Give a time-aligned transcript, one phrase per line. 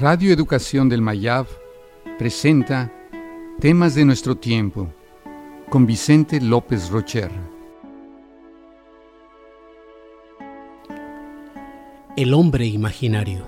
[0.00, 1.46] Radio Educación del Mayab
[2.18, 2.90] presenta
[3.60, 4.88] Temas de nuestro tiempo
[5.68, 7.30] con Vicente López Rocher.
[12.16, 13.46] El hombre imaginario.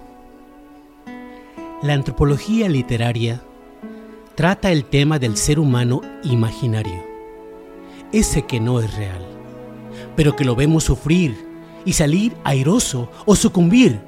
[1.82, 3.42] La antropología literaria
[4.34, 7.02] trata el tema del ser humano imaginario,
[8.12, 9.24] ese que no es real,
[10.14, 11.34] pero que lo vemos sufrir
[11.86, 13.98] y salir airoso o sucumbir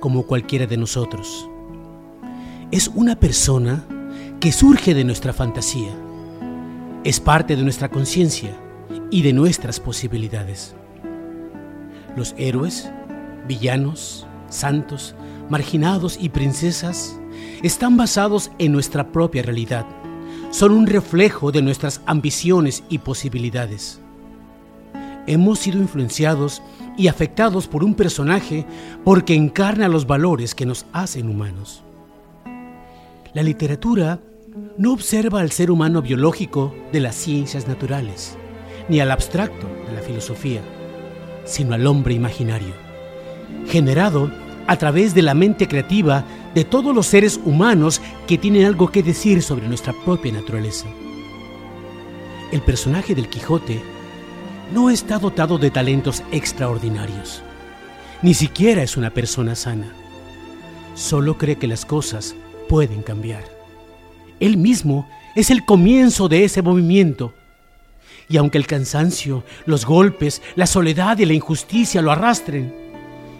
[0.00, 1.50] como cualquiera de nosotros
[2.74, 3.84] es una persona
[4.40, 5.92] que surge de nuestra fantasía,
[7.04, 8.50] es parte de nuestra conciencia
[9.12, 10.74] y de nuestras posibilidades.
[12.16, 12.90] Los héroes,
[13.46, 15.14] villanos, santos,
[15.48, 17.16] marginados y princesas
[17.62, 19.86] están basados en nuestra propia realidad.
[20.50, 24.00] Son un reflejo de nuestras ambiciones y posibilidades.
[25.28, 26.60] Hemos sido influenciados
[26.98, 28.66] y afectados por un personaje
[29.04, 31.84] porque encarna los valores que nos hacen humanos.
[33.34, 34.20] La literatura
[34.78, 38.38] no observa al ser humano biológico de las ciencias naturales,
[38.88, 40.60] ni al abstracto de la filosofía,
[41.44, 42.72] sino al hombre imaginario,
[43.66, 44.30] generado
[44.68, 46.24] a través de la mente creativa
[46.54, 50.86] de todos los seres humanos que tienen algo que decir sobre nuestra propia naturaleza.
[52.52, 53.82] El personaje del Quijote
[54.72, 57.42] no está dotado de talentos extraordinarios,
[58.22, 59.92] ni siquiera es una persona sana,
[60.94, 62.36] solo cree que las cosas
[62.74, 63.44] pueden cambiar.
[64.40, 67.32] Él mismo es el comienzo de ese movimiento.
[68.28, 72.74] Y aunque el cansancio, los golpes, la soledad y la injusticia lo arrastren,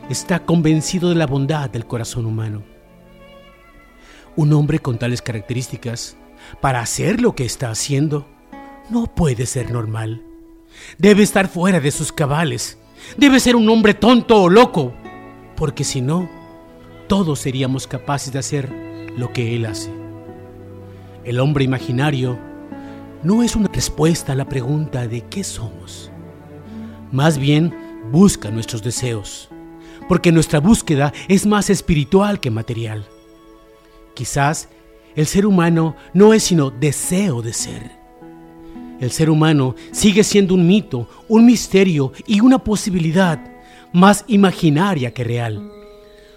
[0.09, 2.62] está convencido de la bondad del corazón humano.
[4.37, 6.17] Un hombre con tales características,
[6.61, 8.29] para hacer lo que está haciendo,
[8.89, 10.23] no puede ser normal.
[10.97, 12.79] Debe estar fuera de sus cabales.
[13.17, 14.95] Debe ser un hombre tonto o loco,
[15.57, 16.31] porque si no,
[17.09, 18.84] todos seríamos capaces de hacer
[19.17, 19.91] lo que Él hace.
[21.25, 22.38] El hombre imaginario
[23.22, 26.11] no es una respuesta a la pregunta de qué somos.
[27.11, 27.75] Más bien
[28.12, 29.49] busca nuestros deseos,
[30.09, 33.06] porque nuestra búsqueda es más espiritual que material.
[34.15, 34.69] Quizás
[35.17, 37.91] el ser humano no es sino deseo de ser.
[39.00, 43.41] El ser humano sigue siendo un mito, un misterio y una posibilidad
[43.93, 45.71] más imaginaria que real.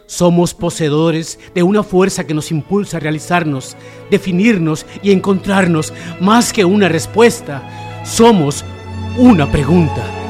[0.08, 3.76] Somos poseedores de una fuerza que nos impulsa a realizarnos,
[4.10, 7.62] definirnos y encontrarnos más que una respuesta.
[8.06, 8.64] Somos
[9.18, 10.27] una pregunta.